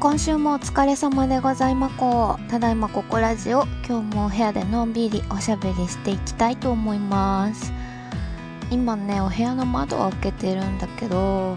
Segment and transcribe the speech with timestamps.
[0.00, 7.72] 今週もお疲れ様でございまこただいまここラジオ今日もお部屋でのんびりおしゃべりしていきたいと思います。
[8.70, 11.56] 今ねお部屋の窓を開けてるんだけど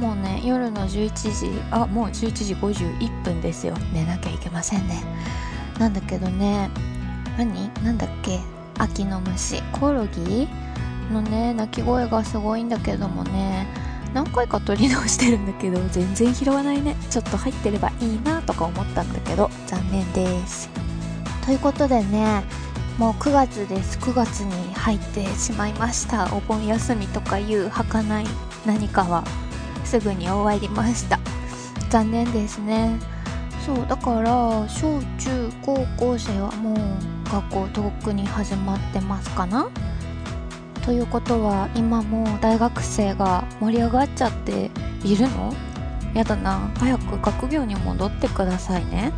[0.00, 3.76] もうね夜の11時あもう11時51分ですよ。
[3.92, 5.00] 寝なきゃいけませんね。
[5.78, 6.68] なんだけどね
[7.38, 7.70] 何？
[7.84, 8.40] なんだっけ？
[8.78, 9.62] 秋の虫。
[9.70, 10.48] コオロギ？
[11.12, 13.68] のね鳴き声がすごいんだけどもね
[14.14, 16.96] 何回か撮り直してるんだけど全然拾わないね。
[17.10, 20.68] ちょっと入ってればいいなとか思ったんだけど残念です。
[21.44, 22.44] ということでね
[22.98, 23.98] もう9月です。
[23.98, 26.32] 9月に入ってしまいました。
[26.34, 28.26] お盆休みとかいう儚い
[28.66, 29.24] 何かは
[29.84, 31.18] すぐに終わりました。
[31.88, 32.98] 残念ですね。
[33.64, 34.30] そうだから
[34.68, 39.68] 小中高校生はもう学校遠くに始まってますかな。
[40.84, 44.70] ということは今も大学生が盛り上がっちゃって
[45.04, 45.54] いるの？
[46.12, 46.70] やだな。
[46.76, 49.12] 早く学業に戻ってくださいね。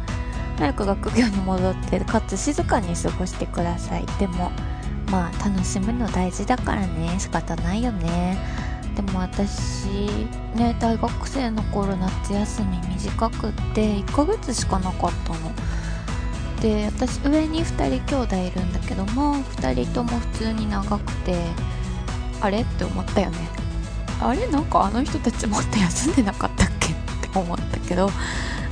[0.59, 4.07] 早く学業に戻ってかつ静かに過ごしてください。
[4.19, 4.53] でも
[5.11, 7.17] まあ楽しむの大事だからね。
[7.19, 8.39] 仕方ないよね。
[8.95, 9.87] でも私
[10.55, 15.51] ね大学生の頃夏休み短くって1ヶ月しかなかったの。
[16.61, 21.37] で私上に2人兄弟いるんだけども2人とも普通に長くて
[22.41, 22.61] あれ？
[22.61, 23.39] って思ったよね。
[24.21, 24.47] あれ？
[24.49, 26.93] なんかあの人たちもっと休んでなかったっけ？
[26.93, 28.07] って思ったけど、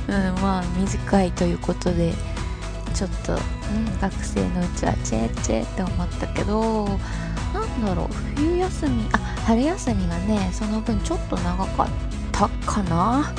[0.07, 2.13] うん、まあ短いということで
[2.93, 6.87] ちょっと、うん、学生のうちはチェーチェーって思ったけど
[7.53, 11.87] なんだろう冬休みあ春休みがねその分ちょっと長かっ
[12.31, 13.33] たかな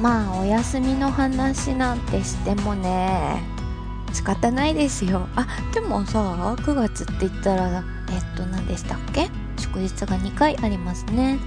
[0.00, 3.42] まあお休みの話なんてしてもね。
[4.12, 5.26] 仕方ないですよ。
[5.34, 6.20] あでもさ
[6.56, 9.28] 9月って言ったらえっと何でしたっけ？
[9.56, 11.38] 祝日が2回ありますね。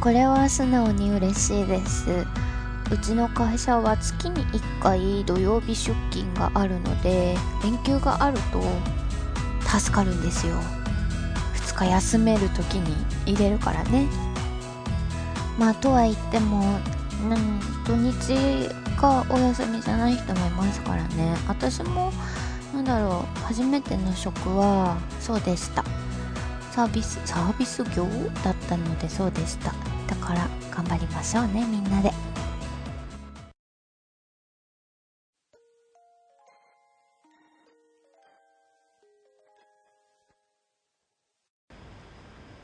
[0.00, 2.26] これは素直に嬉しいです。
[2.90, 8.60] うちの会社は月に1回土曜日出勤があるので連休があると
[9.66, 10.56] 助かるんですよ。
[11.54, 12.94] 2日休める時に
[13.24, 14.06] 入れるからね。
[15.58, 16.78] まあとは言っても
[17.22, 18.68] うん、土日
[19.00, 21.36] がお休みじゃない人もいますからね。
[21.46, 22.12] 私も
[22.74, 25.84] なんだろう初めての職はそうでした。
[26.72, 28.06] サービスサービス業
[28.42, 29.72] だったのでそうでした。
[30.08, 32.12] だから頑張りましょうねみんなで。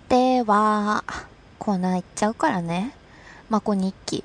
[0.09, 1.05] では
[1.59, 2.93] コーナー行っちゃうからね。
[3.51, 4.25] まこ日記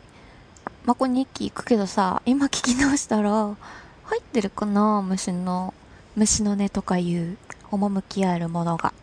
[0.85, 3.55] まこ日記行くけどさ、今聞き直したら、
[4.03, 5.73] 入ってるかな虫の、
[6.15, 7.37] 虫の音とかいう
[7.71, 8.93] 趣あるものが。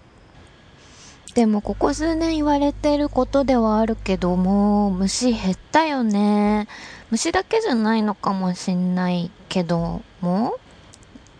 [1.34, 6.68] でもここ数年言われてることではあるけども、虫減ったよね。
[7.10, 10.58] 虫だけじゃないのかもしんないけども、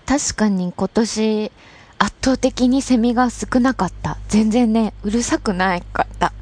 [0.06, 1.52] 確かに今年
[1.98, 4.16] 圧倒的にセミが少なかった。
[4.28, 6.32] 全然ね、うるさくないかった。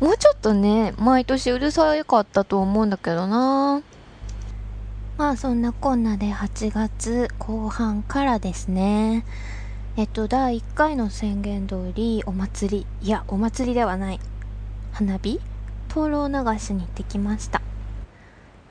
[0.00, 3.82] もうちょっとね、毎年うるさかったと思うんだけどな
[5.18, 9.26] まあそんなこんなで8月後半からですね。
[9.98, 14.20] えっと、第1回の宣言通りお祭り、いや、お祭りではない。
[14.92, 15.38] 花火？
[15.90, 17.60] 灯籠流しに行ってきました。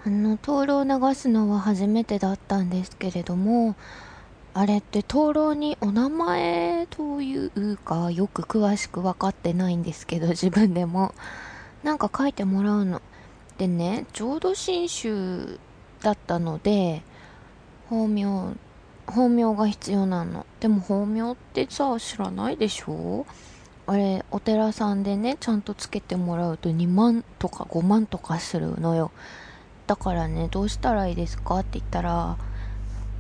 [0.04, 3.76] あの、灯籠流すのは初めてだったんですけれども、
[4.60, 11.14] あれって灯籠にお名前というかよく詳しく分かってないんですけど自分でも。
[11.82, 13.02] なんか書いてもらうの。
[13.58, 15.58] でね浄土真宗
[16.02, 17.04] だったので
[17.90, 18.26] 法名
[19.08, 20.46] 法名が必要なの。
[20.60, 23.26] でも法名ってさ知らないでしょ？
[23.88, 29.12] あれお寺さんでねちゃんとつけてもらうと2万とか5万とかするのよ。
[29.88, 31.60] だからねどうしたらいいですか？
[31.60, 32.36] って言ったら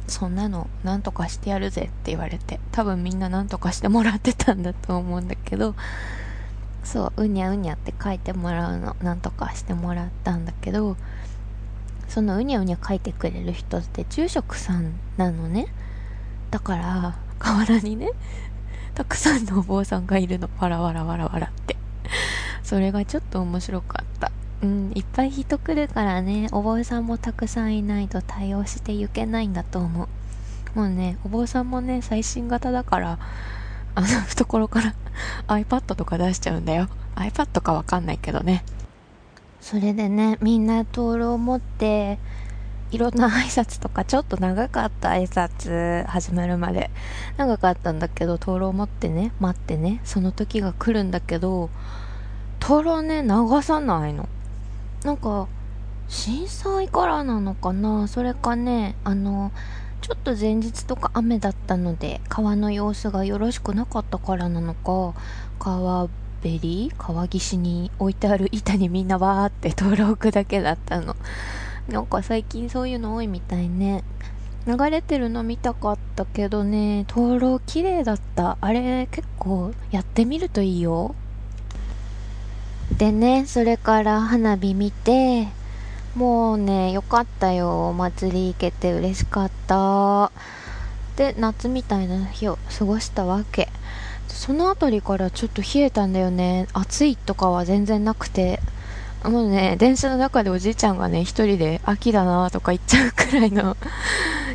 [0.09, 5.75] そんなのなんとかしてやるぜって言われて、多分みんななんとかしてもらってたんだと思うんだけど、
[6.83, 10.97] そう、うにゃうにゃって書いてもらうの、なんとかしてもらったんだけど、
[12.07, 15.67] そのうにゃうにゃ書いてくれる人って住職さんなのね。
[16.51, 18.09] だから、河原にね、
[18.95, 20.49] たくさんのお坊さんがいるの。
[20.59, 21.77] わらわらわらわらって。
[22.63, 24.31] それがちょっと面白かった。
[24.61, 30.07] うん、いっぱい人来るからね、お坊さんもたくさんいないと対応していけないんだと思う。
[30.77, 33.19] もうね、お坊さんもね、最新型だから、
[33.95, 34.93] あの、懐から
[35.47, 36.89] iPad とか出しちゃうんだよ。
[37.15, 38.63] iPad かわかんないけどね。
[39.61, 42.19] それでね、みんな灯籠を持って、
[42.91, 46.89] いろんな挨拶とか、ちょっと長かった挨拶始まるまで。
[47.37, 51.69] 長かったんだけど、灯籠を持ってね、待ってね、その時が来るんだけど、
[52.59, 54.27] 灯籠ね、流さないの。
[55.03, 55.47] なんか
[56.07, 58.07] 震災からなのかな？
[58.07, 59.51] それかねあの
[60.01, 65.13] ちょっと前日とか雨だったので川の様子がよろしくなかったからなのか
[65.59, 66.07] 川
[66.41, 66.91] べり？
[66.97, 71.15] 川岸に置いてある板にみんなわーって灯籠置くだけだったの。
[71.89, 74.03] なんか最近そういうの多いみたいね。
[74.67, 78.57] 流れてるの見たかったけどね灯籠綺麗だった。
[78.61, 81.15] あれ結構やってみるといいよ。
[82.97, 85.47] でねそれから花火見て
[86.15, 90.31] もうねよかったよお祭り行けて嬉しかった。
[91.15, 93.69] で夏みたいな日を過ごしたわけ。
[94.27, 96.67] その辺りからちょっと冷えたんだよね。
[96.73, 98.59] 暑いとかは全然なくて。
[99.23, 103.75] もうね電車の中でおじいちゃんがね一人で秋だなとか言っちゃうくらいの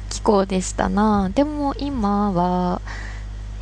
[0.08, 1.30] 気候でしたな。
[1.34, 2.80] でも今は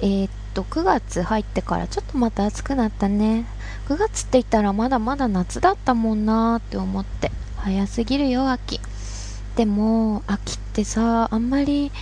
[0.00, 3.46] えー、っと9月入ってからちょっとまた暑くなったね。
[3.88, 7.30] 9月って言ったらまだまだ夏だったもんなって思って。
[7.56, 8.80] 早すぎるよ秋。
[9.56, 11.92] でも秋ってさあんまり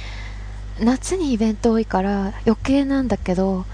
[0.81, 3.67] 夏にイベント多いから余計なんだけど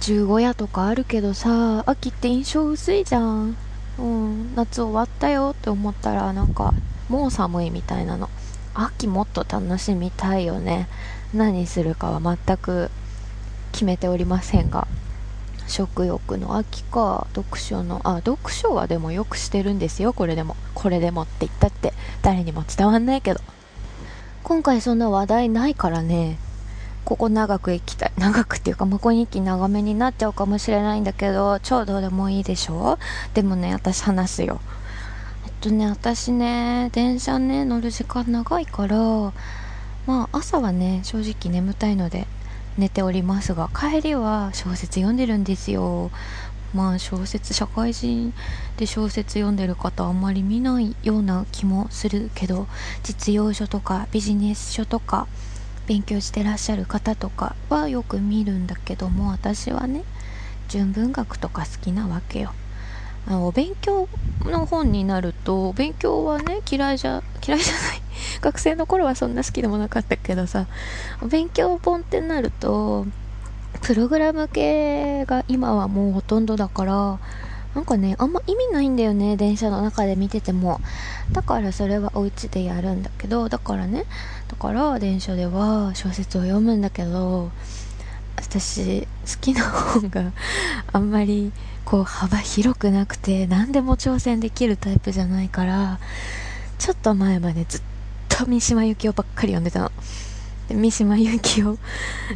[0.00, 3.56] 十五夜とかあるけどさ秋って印象薄いじゃん。
[3.98, 6.72] うん夏終わったよって思ったらなんか
[7.08, 8.30] もう寒いみたいなの。
[8.72, 10.88] 秋もっと楽しみたいよね。
[11.34, 12.90] 何するかは全く
[13.72, 14.86] 決めておりませんが
[15.66, 23.40] 食欲の秋か読書のあ読書はでもよくしてるんですよこれでもこれでもって言ったって誰にも伝わんないけど
[24.42, 26.38] 今回そんな話題ないからね
[27.04, 28.12] ここ長く行きたい。
[28.18, 32.98] 長くっていうか、向こう日記長めになっちゃうかもしれないんだけど、ちょうどでもいいでしょ？
[33.32, 34.60] でもね、私話すよ。
[35.46, 38.96] えっとね、私ね、電車ね、乗る時間長いから、
[40.06, 42.26] まあ朝はね、正直眠たいので
[42.80, 46.10] 寝ておりますが、帰りは小説読んでるんですよ。
[46.74, 48.32] まあ小説、社会人
[48.76, 52.66] で小説読んでる方あんまり見ないような気もするけど、
[53.04, 55.28] 実用書とかビジネス書とか、
[55.90, 60.04] 勉強してらっしゃる方とかはよく見るんだけども私はね
[60.68, 62.52] 純文学とか好きなわけよ
[63.26, 64.08] あのお勉強
[64.44, 67.99] の本になると勉強はね嫌いじゃ嫌いじゃない
[68.40, 70.66] 学生の頃はそんな好きでもなかったけどさ
[71.28, 73.06] 勉強本ってなると
[73.82, 77.18] プログラム系が今はもうほとんどだから
[77.74, 80.80] なんかねあんま意味ないんだよね電車の中で見てても。
[81.32, 84.04] だからそれはお家でやるんだけどだからね
[84.48, 87.50] だから電車では小説を読むんだけど
[88.36, 89.06] 私好
[89.40, 90.32] きな本が
[90.92, 91.52] あんまり
[91.84, 95.98] こう幅広くなくて何でも挑戦できるタイプじゃないから
[96.78, 97.82] ちょっと前までずっ
[98.40, 99.92] と三島由紀夫ばっかり読んでたの。
[100.68, 101.78] で三島由紀夫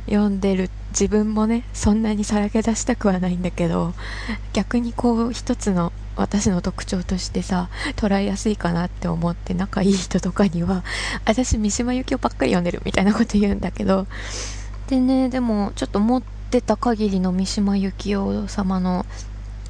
[0.06, 3.94] 読んでる自分もねそんなにさらけ出したくはないんだけど
[4.52, 10.84] 逆にこう一つの私の特徴としてさ捉えやすいかなって思って仲いい人とかには
[11.24, 14.06] 私三島由紀夫ばっかり読んでるみたいなこと言うんだけど
[14.88, 19.06] でねでもちょっと持ってた限りの三島由紀夫様の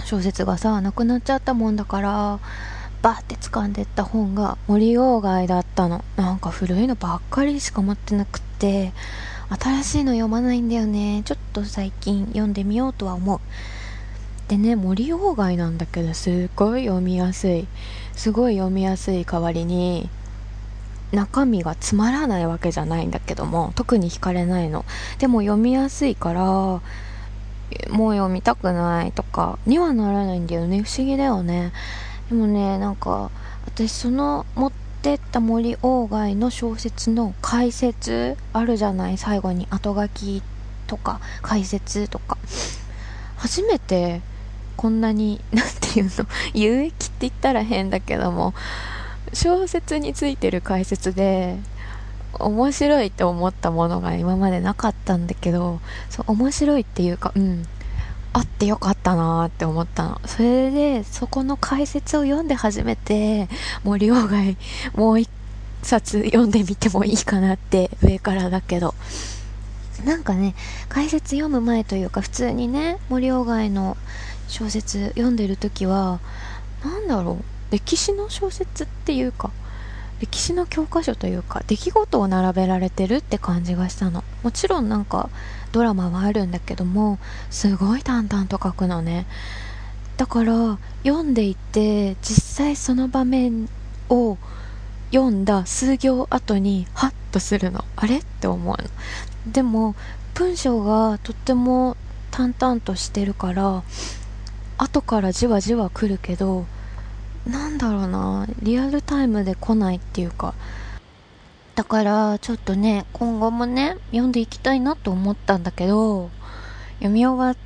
[0.05, 2.41] 小説がさなくなっちゃったもんだから
[3.05, 6.03] バーって掴んでった本が森鴎外だったの。
[6.17, 8.95] なんか古いのばっかりしか持ってなくって。
[9.61, 11.21] 新しいの読まないんだよね。
[11.27, 13.41] ちょっと最近読んでみようとは思う。
[14.49, 17.67] でね森鴎外なんだけどすっごい読みやすい。
[18.15, 20.09] すごい読みやすい代わりに
[21.13, 23.75] 中身がつまらないわけじゃないんだけども。
[23.77, 24.87] 特に惹かれないの。
[25.19, 26.81] でも読みやすいからもう
[27.91, 30.83] 読みたくないとかにはならないんだよね。
[30.83, 31.73] 不思議だよね。
[32.29, 33.31] でもねなんか
[33.67, 39.19] 私その持ってった森鴎外の小説の解説あるじゃない？
[39.19, 40.43] 最後に後書き
[40.87, 42.39] とか解説とか。
[43.37, 44.23] 初めて
[44.77, 46.27] こんなに何て言うの？
[46.55, 48.55] 有益って言ったら変だけども
[49.35, 51.59] 小説についてる解説で
[52.39, 57.67] 面白いって思ったものが今までなかったんだけどそう面白いっていうかうん。
[58.35, 60.21] あってよかったなって思ったの。
[60.27, 63.49] それでそこの解説を読んで初めて
[63.85, 64.57] 森鴎外
[64.95, 65.31] もう一
[65.83, 68.95] 冊読んでみてもいいかなって上からだけど。
[70.05, 70.55] なんかね
[70.91, 73.97] 解説読む前というか普通にね森鴎外の
[74.49, 76.21] 小説読んでる時は
[76.85, 79.51] 何だろう歴史の小説っていうか
[80.21, 84.25] 歴史の教科書というか出来事を並べられてるって感じがしたの。
[84.43, 85.31] もちろんなんか
[85.75, 87.19] ドラマはあるんだけども
[87.51, 89.27] すごい淡々と書くのね。
[90.17, 93.69] だから読んでいて実際その場面
[94.09, 94.39] を
[95.11, 97.85] 読んだ数行後にハッとするの。
[97.97, 99.53] あれって思うの。
[99.53, 99.97] でも
[100.35, 101.97] 文章がとっても
[102.31, 103.83] 淡々としてるから
[104.79, 106.67] 後からじわじわ来るけど
[107.49, 108.47] なんだろうな。
[108.63, 110.55] リアルタイムで来ないっていうか
[111.75, 116.31] だからちょっとね今後もね読んでいきたいなと思ったんだけど
[116.99, 117.57] 読み終わっ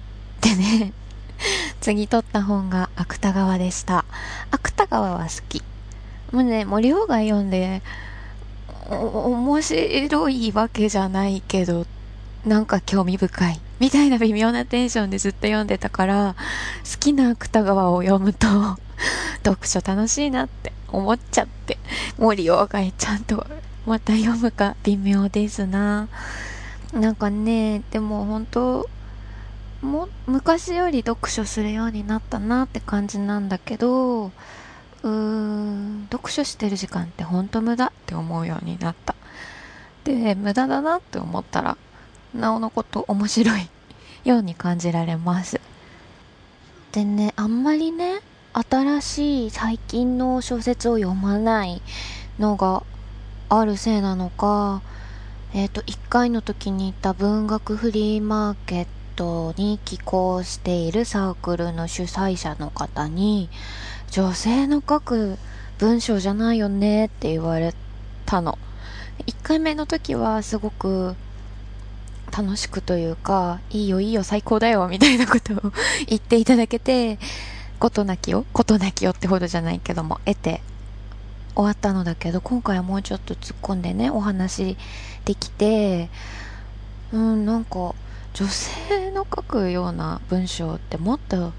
[0.41, 0.93] てね
[1.81, 4.05] 次撮った本が芥川でした。
[4.51, 5.63] 芥川は好き。
[6.33, 7.83] もうね森鴎外読んで
[8.91, 11.87] 面白いわけじゃないけど
[12.45, 13.61] なんか興味深い。
[13.79, 16.35] みたいな微妙なテンションでずっと読んでたから
[16.91, 18.49] 好きな芥川を読むと
[19.45, 21.79] 読書楽しいなって思っちゃって
[22.19, 23.47] 森鴎外ちゃんと
[23.87, 26.09] また読むか微妙ですな。
[26.93, 28.89] なんかねでも本当
[29.83, 39.15] も昔より読書するようになったなって感じなんだけどうーん読書してる時間ってほんと無駄って思うようになった。
[40.05, 41.77] で無駄だなって思ったら
[42.35, 43.69] なおのこと面白い
[44.25, 45.61] ように感じられます。
[46.93, 48.21] でねあんまりね
[48.53, 51.83] 新しい最近の小説を読まない
[52.39, 52.83] のが
[53.49, 54.83] あるせいなのか
[55.55, 58.87] えっ、ー、と1回の時に行った文学フリーマーケッ
[59.17, 63.49] トに寄稿しているサークルの主催者の方に
[64.11, 65.39] 女性の書く
[65.79, 67.75] 文章じゃないよねって言われ
[68.27, 68.59] たの。
[69.27, 71.15] 1回目の時はすごく
[72.37, 75.73] 楽しくというか、いいよいいよ最高だよみたいなことを
[76.07, 77.19] 言っていただけて、
[77.79, 80.63] ことなきを、ことなきよってほどじゃないけども、得て
[81.59, 84.77] 終わったのだけど、今回はもうちょっと突っ込んでね、お話
[85.25, 86.09] できて、
[87.13, 87.97] うん、なんか、
[88.33, 91.53] 女性の書くような文章ってもっと、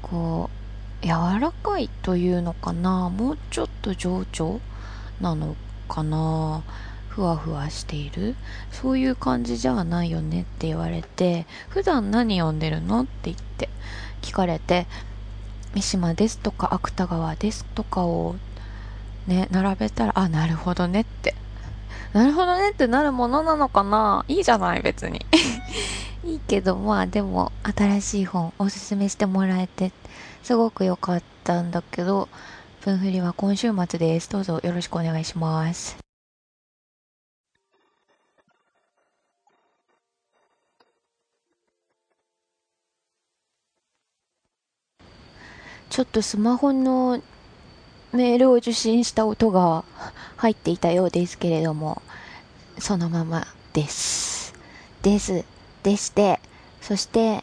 [0.00, 0.48] こ
[1.02, 4.60] う、柔らかいというのかな、もうちょっと情緒
[5.20, 5.56] なの
[5.88, 6.62] かな？
[7.08, 8.36] ふわふわしている？
[8.70, 13.02] そういう感じじゃないよねって言われて普段何読んでるの？
[13.02, 13.68] って言って
[14.22, 14.86] 聞かれて
[15.74, 18.36] 三島ですとか芥川ですとかを
[19.26, 21.34] ね並べたらあなるほどねって。
[22.12, 24.24] なるほどねってなるものなのかな。
[24.28, 25.24] いいじゃない別に。
[26.24, 29.92] いいけどまあでも新しい本おすすめしてもらえて
[30.42, 32.28] すごく良かったんだけど
[32.82, 34.30] 文振りは今週末です。
[34.30, 35.96] どうぞよろしくお願いします。
[45.90, 47.20] ちょっとスマホの
[48.12, 49.84] メールを受信した音が
[50.36, 52.02] 入っていたようですけれども、
[52.78, 54.54] そのままです。
[55.02, 55.44] です。
[55.82, 56.40] でして、
[56.80, 57.42] そして、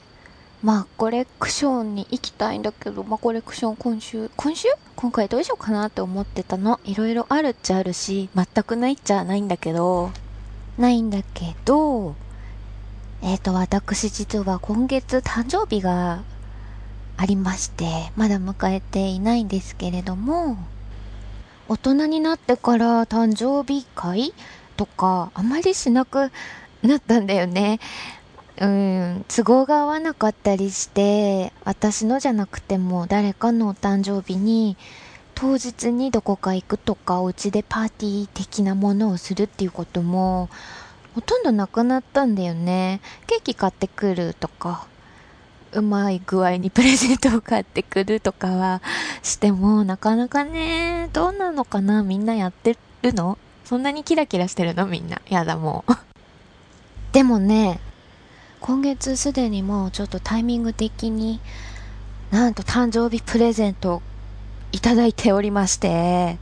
[0.62, 4.68] まあ、コレクションに行きたいんだけど、まあ、コレクション今週、今週？
[4.96, 6.80] 今回どうしようかなって思ってたの？
[6.84, 10.12] いろいろあるっちゃあるし、全くないっちゃないんだけど、
[10.78, 12.16] ないんだけど、
[13.22, 16.24] えっ、ー、と、私実は今月誕生日が
[17.22, 20.58] ありまして、まだ迎えていないんですけれども、
[21.68, 24.34] 大人になってから誕生日会
[24.78, 26.32] とか、あまりしなく
[26.82, 27.82] なったんだよね。
[28.62, 34.78] うん、都合が合わなかったりして、私のじゃなくても誰かのお誕生日に、
[35.36, 40.48] 当日にどこか行くとか、お家でパーティー的なものをするっていうことも、
[41.16, 43.02] ほとんどなくなったんだよね。
[43.28, 44.88] ケーキ買ってくるとか、
[45.72, 48.82] うまい具合にプレゼントを買ってくるとかは
[49.22, 53.38] しても、なかなかね、どうなのかなみんなやってるの？
[53.66, 54.88] そんなにキラキラしてるの？
[54.88, 55.22] みんな。
[55.30, 55.94] やだ、もう。
[57.12, 57.80] でもね、
[58.62, 61.40] 今月すでにもうちょっとタイミング的に、
[62.32, 64.02] なんと誕生日プレゼントを
[64.72, 66.38] いただいておりまして、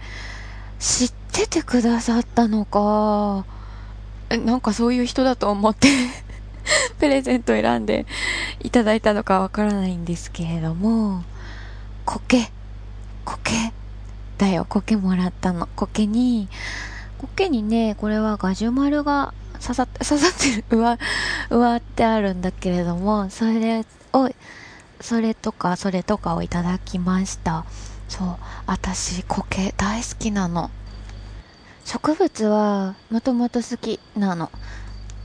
[0.79, 3.45] 知っててくださったのか、
[4.29, 5.87] なんかそういう人だと思って
[6.99, 8.05] プレゼント選んで
[8.61, 11.23] いただいたのかわからないんですけれども、
[12.05, 12.49] 苔、
[13.25, 13.73] 苔
[14.37, 15.67] だよ、苔もらったの。
[15.75, 16.49] 苔に、
[17.17, 20.97] 苔にね、これはガジュマルが刺さって、刺さってる、 植わ、
[21.49, 24.29] 植わってあるんだけれども、それを、
[25.01, 27.65] それとか、それとかをいただきました。
[28.07, 30.69] そう、私、苔大好きなの。
[31.85, 34.51] 植物は、もともと好きなの。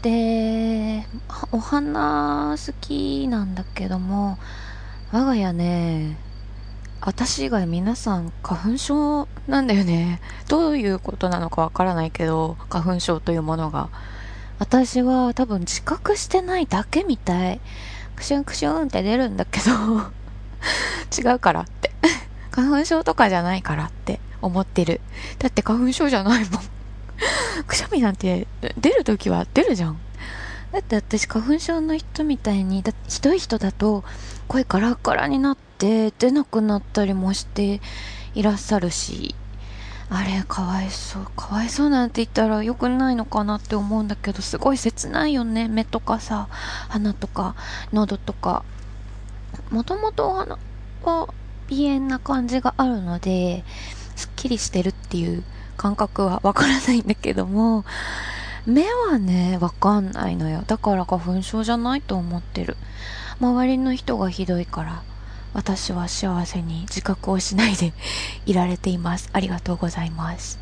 [0.02, 1.06] で、
[1.52, 4.36] お花好きなんだけども、
[5.12, 6.16] 我が家ね、
[7.00, 10.20] 私以外皆さん花粉症なんだよね。
[10.48, 13.90] どういうことなのかわからないけど、花粉症というものが。
[14.58, 17.60] 私は多分自覚してないだけみたい。
[18.16, 19.70] クシュンクシュンって出るんだけど
[21.16, 21.92] 違うからって
[22.50, 25.00] 花粉症とかじゃないからって思ってる。
[25.38, 26.60] だって花粉症じゃないもん
[27.66, 28.46] くしゃみなんて
[28.78, 29.98] 出るときは出るじゃん。
[30.72, 34.04] だって私花粉症の人みたいにだひどい人だと
[34.48, 37.82] 声カラカラになって出なくなったりもして
[38.34, 39.34] いらっしゃるし、
[40.14, 41.26] あれ、かわいそう。
[41.36, 45.68] かわいそうなんて言ったら良くないのかなって思うんだけど、すごい切ないよね。
[45.68, 46.48] 目とかさ、
[46.90, 47.54] 鼻とか、
[47.94, 48.62] 喉とか。
[49.70, 50.58] もともとお花
[51.02, 51.28] は
[51.70, 53.64] 鼻炎な感じがあるので、
[54.14, 55.44] すっきりしてるっていう
[55.82, 57.84] 感覚はわからないんだけども、
[58.66, 60.62] 目はね、わかんないのよ。
[60.64, 62.76] だから花粉症じゃないと思ってる。
[63.40, 65.02] 周りの人がひどいから、
[65.54, 67.92] 私は幸せに自覚をしないで
[68.46, 69.28] いられています。
[69.32, 70.60] ありがとうございます。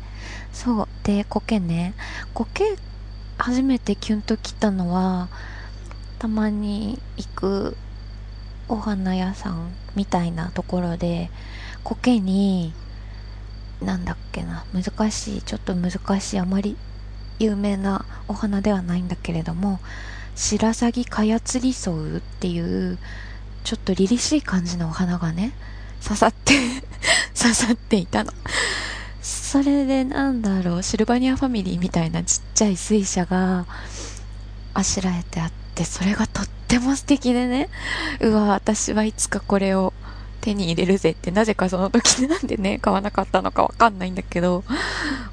[0.53, 0.87] そう。
[1.03, 1.93] で、苔ね。
[2.33, 2.75] 苔、
[3.37, 5.27] 初めてキュンと来たのは、
[6.17, 7.77] たまに行く
[8.67, 11.29] お花屋さんみたいなところで、
[11.83, 12.73] 苔に、
[13.81, 16.77] なんだっけな、難しい、ちょっと難しい、あまり
[17.39, 19.79] 有名なお花ではないんだけれども、
[20.35, 22.97] 白鷺カヤツリソウっていう、
[23.63, 25.53] ちょっと凛々しい感じのお花がね、
[26.03, 26.53] 刺さって
[27.39, 28.33] 刺さっていたの。
[29.21, 33.65] それでなんだろう、シルバニアファミリーみたいなちっちゃい水車が
[34.73, 37.69] あしらえてあって、それがとっても素敵でね、
[38.19, 39.93] うわ、私はいつかこれを
[40.41, 44.63] 手に入れるぜってなぜかその時なんでね、買わなかったのかわかんないんだけど、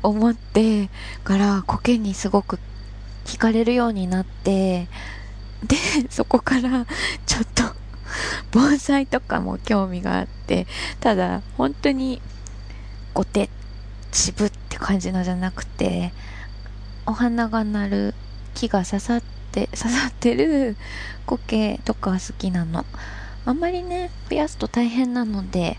[0.03, 0.89] 思って
[1.25, 2.59] から苔にすごく
[3.25, 4.87] 惹かれるようになって、
[5.65, 5.77] で、
[6.11, 6.87] そこから
[7.27, 7.65] ちょっと
[8.53, 10.67] 盆栽とかも興味があって、
[11.01, 12.23] ただ本当に
[13.15, 13.51] ごて、
[14.13, 16.13] 渋って感じのじゃなくて、
[17.07, 18.15] お花が鳴る
[18.55, 19.23] 木が刺さっ
[19.53, 20.77] て、刺さってる
[21.27, 22.85] 苔とか好きなの。
[23.49, 25.79] あんまりね、増やすと大変なので、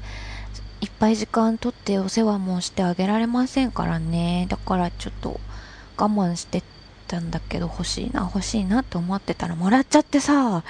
[0.82, 4.48] いっぱい時間とってお世話もしてあげられませんからね。
[4.50, 5.40] だからちょっと
[5.96, 6.64] 我慢して
[7.08, 10.64] たんだけど欲しいな、欲しいなって思ってたらもらっちゃってさ、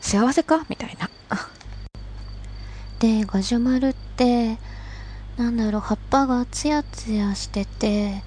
[0.00, 0.64] 幸せか？
[0.70, 1.10] みたいな。
[2.98, 4.56] で、ガジュマルって、
[5.36, 8.22] なんだろう、葉っぱがツヤツヤしてて、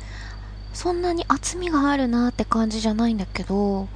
[0.76, 3.88] そんなに厚みがあるなって感じじゃないんだけど、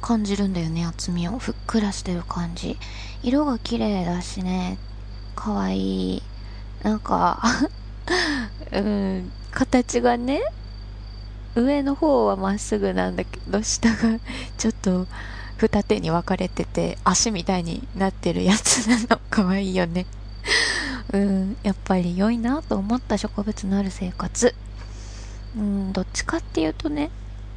[0.00, 1.38] 感じるんだよね、厚みを。
[1.38, 2.78] ふっくらしてる感じ。
[3.22, 4.78] 色が綺麗だしね、
[5.36, 6.22] かわいい。
[6.82, 7.42] なんか
[8.72, 10.40] うん、形がね、
[11.54, 14.18] 上の方はまっすぐなんだけど、下が
[14.56, 15.06] ちょっと
[15.56, 19.20] 二手に分かれてて、足みたいになってるやつなの。
[19.30, 20.06] かわいいよね。
[21.12, 24.54] うん、やっぱり良いなと思った植物のある生活。
[25.56, 27.10] うん、どっちかっていうとね、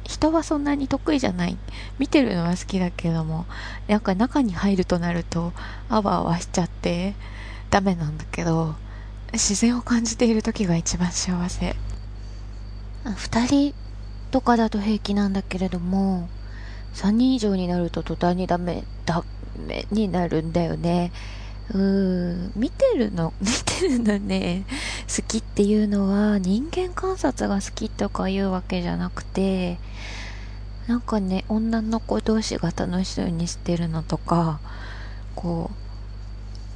[0.04, 1.56] 人はそんなに得意じゃない。
[1.98, 3.46] 見てるのは好きだけども、
[3.88, 5.52] なんか中に入るとなると、
[5.88, 7.14] あわあわしちゃって、
[7.70, 8.74] ダメなんだけど、
[9.32, 11.74] 自然を感じている時が一番幸せ。
[13.16, 13.74] 二人
[14.30, 16.28] とかだと平気なんだけれども、
[16.94, 19.24] 3人以上になると途端にダメ、ダ
[19.66, 21.12] メになるんだよね。
[21.70, 24.66] うーん、見てるの、 見てるのね、
[25.08, 29.80] 好きっていうのは人間観察が好きとかいうわけじゃなくて、
[30.86, 34.60] なんかね、女の子同士が楽しそうにしてるのとか、
[35.34, 35.76] こう、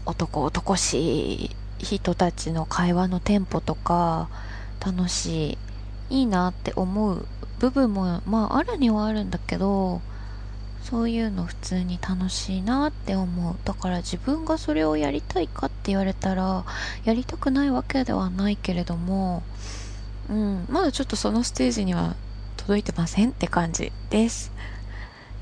[0.06, 4.30] 男男しい人たちの会話のテンポとか、
[4.84, 5.58] 楽し
[6.10, 10.00] い、いいなって思う部分も、まああるにはあるんだけど、
[10.88, 13.56] そういうの普通に楽しいなって思う。
[13.66, 16.64] だから自分がそれをやりたいかって言われたら、
[17.04, 19.42] やりたくないわけではないけれども、
[20.30, 22.16] うん、まだちょっとそのステージには
[22.56, 24.50] 届いてませんって感じです。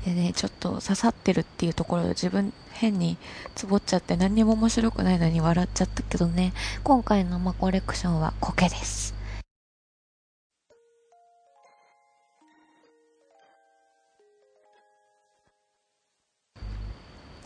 [0.03, 3.17] でね、ちょっと刺さってるっていうところで自分変に
[3.55, 6.51] つぼっちゃって何にも面白くないのに笑っちゃったけどね、
[6.83, 9.16] 今回のマコレクションは苔です。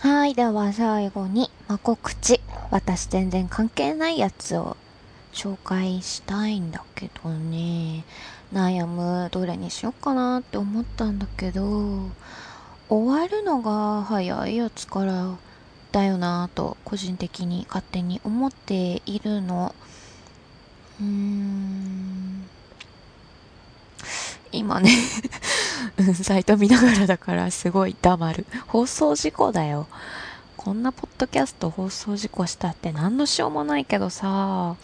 [0.02, 0.34] はい。
[0.34, 2.42] では最後に、ま告知。
[2.72, 4.76] 私全然関係ないやつを
[5.32, 8.04] 紹介したいんだけどね。
[8.52, 9.30] 悩む。
[9.32, 12.10] どれにしようかなって思ったんだけど、
[12.90, 15.38] 終わるのが早いやつから
[15.92, 19.76] だよなと、個人的に勝手に思っているの。
[21.00, 22.48] うーん。
[24.52, 24.90] 今ね
[26.24, 28.46] サイト見ながらだからすごい黙る。
[28.68, 29.88] 放送事故だよ。
[30.58, 34.76] こんなポッドキャスト放送事故したって何のしようもないけどさ。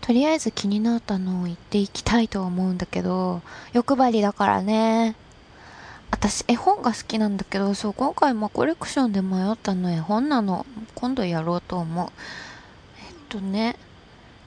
[0.00, 5.16] とりあえず気になったのを言っていきたいと思うんだけど、欲張りだからね。
[6.10, 10.64] 私絵本が好きなんだけど、そう、今回もコレクションで迷ったの絵本なの。
[10.94, 12.08] 今度やろうと思う。
[13.06, 13.76] えっとね、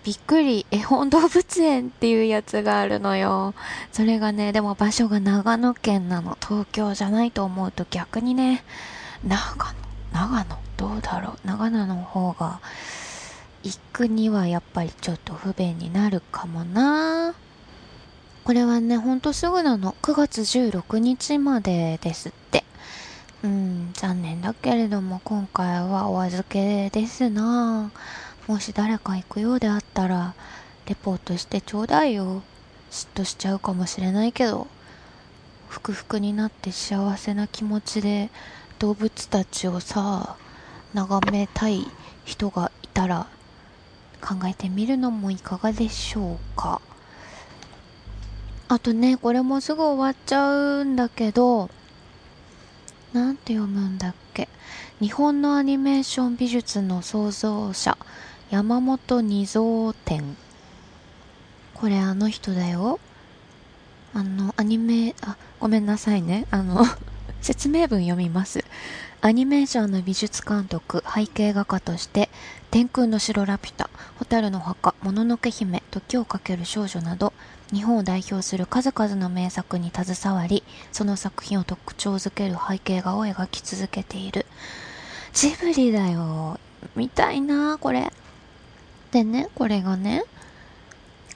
[0.04, 3.54] びっくり絵本動物園っていうやつがあるのよ。
[3.92, 6.38] それがね、でも場所が長野県なの。
[6.42, 8.64] 東京じゃないと思うと逆にね、
[9.26, 9.38] 長
[9.68, 9.74] 野、
[10.14, 11.48] 長野、どうだろう？
[11.48, 12.60] 長野の方が
[13.64, 17.36] 行くにはやっぱりちょっと不便になるかもな
[18.44, 19.96] これはね、ほんとすぐなの。
[20.02, 22.64] 9月16日までですって。
[23.44, 27.92] うん、残念だけれども今回はお預けですな
[28.52, 30.34] もし誰か行くようであったら、
[30.86, 32.42] レポートしてちょうだいよ。
[32.92, 34.68] 嫉妬しちゃうかもしれないけど、
[35.70, 38.30] ふくふくになって幸せな気持ちで
[38.78, 40.36] 動物たちをさ、
[40.94, 41.88] 眺めたい
[42.26, 43.28] 人がいたら
[44.20, 46.82] 考えてみるのもいかがでしょうか。
[48.68, 51.70] あとね、これもすぐ終わっちゃうんだけど、
[53.14, 54.50] なんて読むんだっけ。
[55.00, 57.98] 日本のアニメーション美術の創造者、
[58.52, 60.36] 山本二蔵展。
[61.74, 63.00] これあの人だよ。
[64.14, 66.48] あの、アニメ、あ、ごめんなさいね。
[66.52, 66.86] あの
[67.40, 68.66] 説明文読みます。
[69.22, 72.30] アニメーションの美術監督、背景画家として、
[72.72, 77.32] 天空の城ラピュタ、蛍の墓、もののけ姫、時をかける少女など、
[77.72, 80.62] 日本を代表する数々の名作に携わり、
[80.92, 84.46] その作品を特徴づける背景画を描き続けている。
[85.32, 86.60] ジブリだよ。
[86.98, 88.12] 見たいなこれ。
[89.12, 90.24] でね、これがね、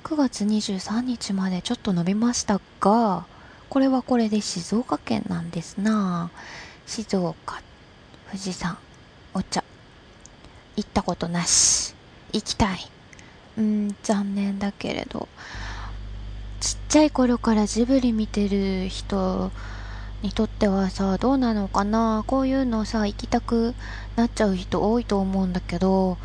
[0.03, 3.25] 9月23日までちょっと伸びましたが、
[3.69, 6.29] これはこれで静岡県なんですな
[6.85, 7.61] 静岡
[8.27, 8.77] 富士山、
[9.33, 9.63] お茶。
[10.75, 11.95] 行ったことなし。
[12.33, 12.79] 行きたい。
[13.57, 15.27] うん、残念だけれど。
[16.59, 19.51] ちっちゃい頃からジブリ見てる人
[20.21, 23.73] にとってはさ、どうなのかなこういうのさ、行きたく
[24.15, 26.17] なっちゃう人多いと思うんだけど、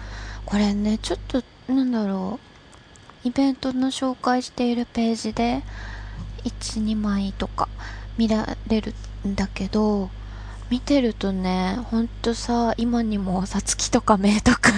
[0.51, 2.41] これね、ちょっと、なんだろ
[3.25, 3.29] う。
[3.29, 5.63] イベントの紹介しているページで、
[6.43, 7.69] 1、2枚とか
[8.19, 8.93] 見られる
[9.25, 10.11] んだけど、
[10.69, 14.73] 見てるとね、ほんとさ、今にもさつきとか目とか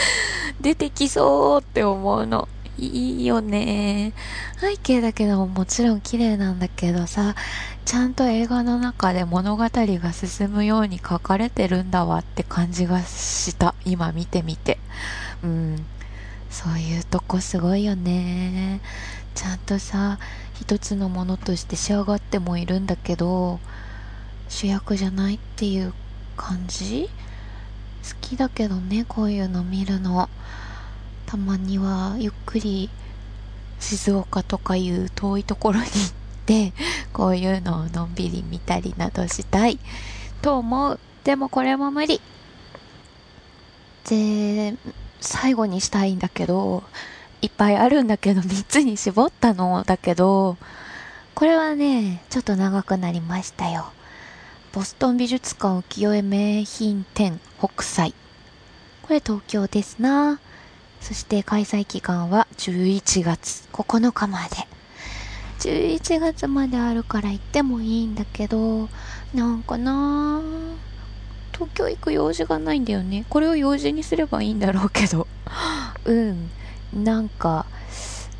[0.60, 2.46] 出てきそうって思うの。
[2.78, 4.14] いいよね。
[4.58, 7.34] 背景だけでももちろん綺麗なんだけどさ、
[7.84, 13.74] ちゃんと映画の中で物語が進むように書かれてるんだわって感じがした。
[13.84, 14.78] 今見てみて。
[15.42, 15.86] うん。
[16.48, 18.80] そういうとこすごいよね。
[19.34, 20.18] ちゃんとさ、
[20.54, 23.60] 一つのものとして仕上がってもいるんだけど、
[24.48, 25.92] 主役じゃないっていう
[26.36, 27.08] 感じ？
[28.02, 30.28] 好きだけどねこういうの見るの
[31.30, 32.90] たまにはゆっくり
[33.78, 36.12] 静岡とかいう遠いところに行っ
[36.44, 36.72] て
[37.14, 39.78] こういうのをのんびり見たりなどしたい
[40.42, 42.20] と思うでもこれも無理
[44.08, 44.74] で
[45.20, 46.82] 最後にしたいんだけど
[47.42, 50.56] いっぱいあるんだけど3つに絞ったのだけど
[51.36, 53.92] これはねちょっと長くなりましたよ
[54.72, 58.14] ボストン美術館浮世絵名品展北斎。
[59.02, 60.38] これ東京ですな。
[61.00, 64.56] そして開催期間は11月9日まで。
[65.60, 68.88] 11月まであるから行ってもいいんだけど、
[69.34, 70.40] なんかな
[71.52, 73.26] 東京行く用事がないんだよね。
[73.28, 75.26] これを用事にすればいいんだろうけど。
[76.06, 76.50] うん。
[76.92, 77.66] なんか、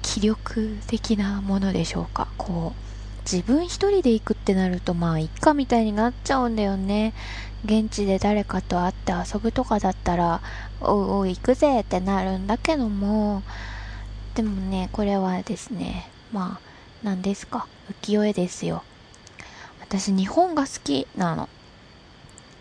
[0.01, 2.29] 気力的なものでしょうか。
[2.39, 2.91] こう。
[3.31, 7.15] 自分一人で行くってなるとまあ一家みたいになっちゃうんだよね
[7.65, 10.41] 現地で誰かと会って遊ぶとかだったら
[10.81, 13.43] おうおう行くぜってなるんだけども
[14.35, 16.71] でもねこれはですねまあ
[17.03, 17.67] 何ですか
[18.03, 18.83] 浮世絵ですよ。
[19.81, 21.49] 私日本が好きなの。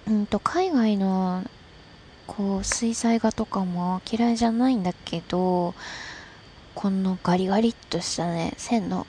[0.08, 1.44] うんと海外の
[2.26, 5.74] こう水彩画とかも嫌いじゃないんだけど
[6.74, 9.06] このガリガリっとしたね線の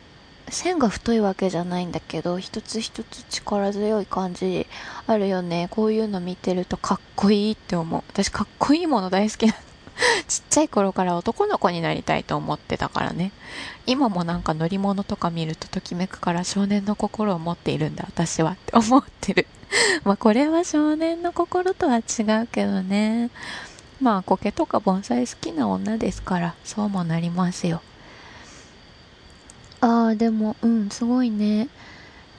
[0.51, 4.67] 線が太いわけじゃないんだけど一つ一つ力強い感じ
[5.07, 5.69] あるよね。
[5.71, 8.03] こういうの見てるとかっこいいって思う。
[8.09, 9.59] 私かっこいいもの大好きなの。
[10.29, 13.33] ちっちゃい頃から男の子になりたいと思ってたからね。
[13.87, 18.05] 今もなんか乗り物とか見るとときめくから少年の心を持っているんだ。
[18.07, 19.47] 私はって思ってる。
[20.05, 23.31] まあこれは少年の心とは違うけどね。
[24.01, 27.83] まあ苔とか盆栽好きな女ですからそうもなりますよ。
[29.81, 31.69] ああ、でも、うん、すごいね。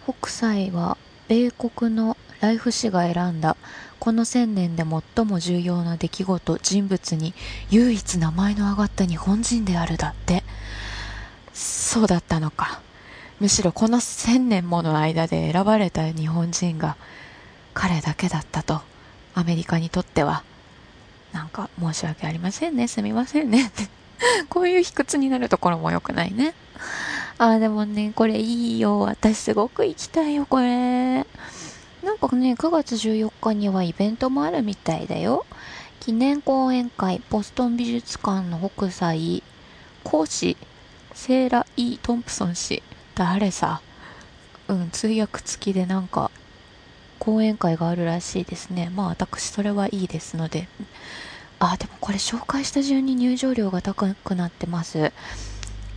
[0.04, 3.58] 北斎は、米国のライフ誌が選んだ、
[4.00, 4.84] この千年で
[5.16, 7.34] 最も重要な出来事、人物に、
[7.72, 10.44] 唯一名前の挙がった日本人であるだって。
[11.54, 12.82] そうだったのか。
[13.40, 16.96] むしろこの千年もの間で選ばれた日本人が、
[17.74, 18.82] 彼だけだったと、
[19.34, 20.44] アメリカにとっては。
[21.34, 22.88] なんか申し訳ありませんね。
[22.88, 23.72] すみませんね。
[24.50, 26.54] こういう卑屈になるところも良くないね。
[27.38, 29.00] あ、でもね、これいいよ。
[29.00, 31.26] 私すごく行きたいよ、これ。
[32.04, 35.46] なんかね、9月14日にはイベントもあるみたいだよ。
[36.02, 39.44] 記念講演会ボストン美術館の北斎
[40.04, 40.58] 講師
[41.14, 42.82] セーラ・イー・トンプソン氏
[43.14, 43.82] 誰さ
[44.68, 46.32] うん通訳付きでなんか
[47.20, 50.68] 講演会があるらしいですねまあ私それはいいですので
[51.60, 55.12] あでもこれ紹介した順に入場料が高くなってます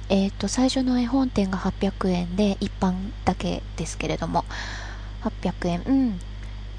[0.08, 4.44] えっ、ー、と最初の絵本店が800円で一般だけですけれども
[5.22, 5.82] 800円。
[5.86, 6.20] うん。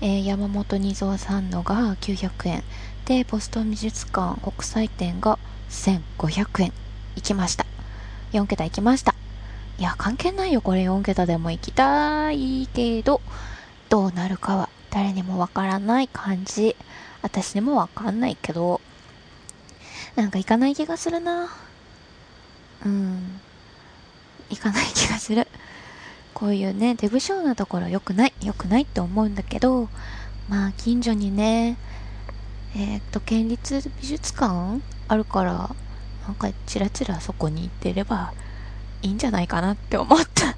[0.02, 2.64] えー、山本二蔵さんのが900円。
[3.06, 6.74] でボストン美術館国際展が1500円。
[7.16, 7.66] 行きました。
[8.34, 9.16] 4桁行きました。
[9.80, 10.62] いや関係ないよ。
[10.62, 13.22] これ4桁でも行きたいけど
[13.90, 16.76] どうなるかは誰にもわからない感じ。
[17.22, 18.82] 私にもわかんないけど
[20.16, 21.65] なんか行かない気がするな。
[22.86, 23.42] うん。
[24.50, 25.48] 行かない気がする。
[26.36, 29.88] こういうねデブ症なところ良くない良くないって思うんだけど
[30.50, 31.78] まあ近所にね
[32.76, 35.70] えっ、と県立美術館あるから
[36.28, 38.34] なんかチラチラそこに行ってれば
[39.02, 40.58] いいんじゃないかなって思った。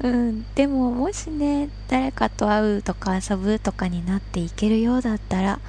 [0.06, 0.44] うん。
[0.54, 5.60] でももしね誰かと会うとか遊ぶとかになっていけるようだったら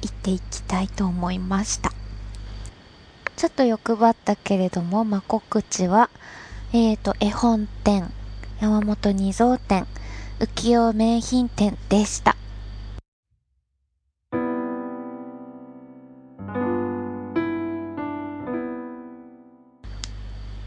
[0.00, 1.92] 行っていきたいと思いました。
[3.42, 6.10] ちょっと欲張ったけれども、まあ、告知は
[6.72, 8.08] えーと、絵本店、
[8.60, 9.84] 山本二蔵店、
[10.38, 12.36] 浮世名品店でした。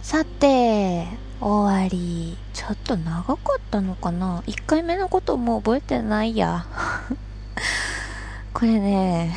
[0.02, 1.08] さて、
[1.40, 2.38] 終わり。
[2.52, 6.66] ちょっと長かったのかな ?1 回目のことも覚えてないや。
[8.54, 9.34] これね、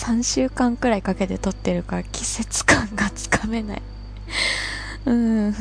[0.00, 3.82] 3週間くらいかけて撮ってるから季節感がつかめない。
[5.04, 5.54] うん。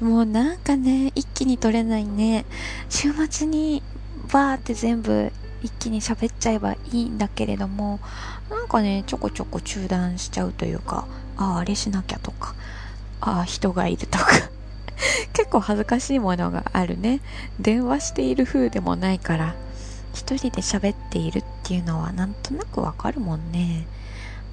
[0.00, 2.46] もうなんかね、一気に撮れないね。
[2.88, 3.84] 週末に
[4.32, 5.30] バーって全部
[5.62, 8.00] 一気に喋っちゃえばいいんだけれども、
[8.50, 11.06] なんかね、ちょこちょこ中断しちゃうというか、
[11.36, 12.56] ああ、あれしなきゃとか、
[13.20, 14.26] ああ、人がいるとか。
[15.32, 17.20] 結構恥ずかしいものがあるね。
[17.60, 19.54] 電話している風でもないから、
[20.12, 23.86] 一人で喋っているっていうのはなんとなくわかるもんね。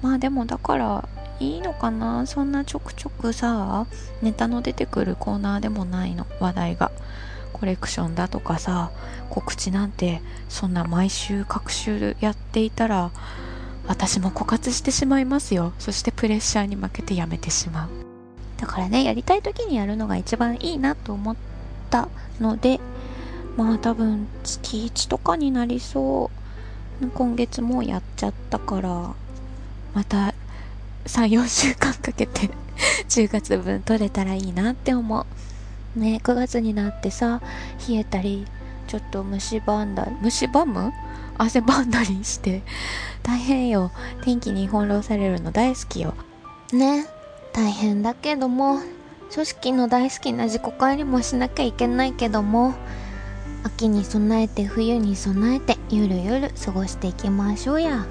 [0.02, 1.08] まあでもだから
[1.40, 2.26] いいのかな。
[2.26, 3.86] そんなちょくちょくさ
[4.22, 6.26] ネタの出てくるコーナーでもないの。
[6.40, 6.90] 話題が。
[7.52, 8.90] コレクションだとかさ
[9.30, 13.10] 告知なんてそんな毎週各週やっていたら
[13.86, 15.72] 私も枯渇してしまいますよ。
[15.78, 17.88] そしてプレッシャーに負けてやめてしまう。
[18.58, 21.36] だからねやりたい時にやるのが一番いいなと思っ
[21.90, 22.80] たので
[23.58, 26.30] まあ多分月1とかになりそ
[27.02, 27.08] う。
[27.08, 29.14] 今月もやっちゃったから
[29.94, 30.32] また
[31.06, 32.50] 34週間かけて
[33.08, 35.26] 10月分取れたらいいなって思
[35.96, 35.98] う。
[35.98, 37.40] ね9月になってさ
[37.88, 38.46] 冷えたり
[38.86, 40.92] ちょっと虫歯んだ虫歯む？
[41.36, 42.62] 汗ばんだりして
[43.24, 43.90] 大変よ。
[44.22, 46.14] 天気に翻弄されるの大好きよ。
[46.72, 47.06] ね
[47.52, 48.78] 大変だけども
[49.32, 52.74] 組織の大好きな自己管理もしなきゃいけないけども
[53.64, 58.06] 秋に備えて冬に備えてゆるゆる過ごしていきましょうや。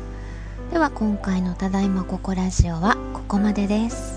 [0.71, 4.16] では今回の「ただいまここラジオ」はここまでです